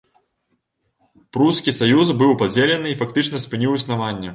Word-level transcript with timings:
Прускі 1.37 1.75
саюз 1.83 2.13
быў 2.23 2.31
падзелены 2.43 2.87
і 2.95 2.99
фактычна 3.05 3.47
спыніў 3.49 3.81
існаванне. 3.83 4.29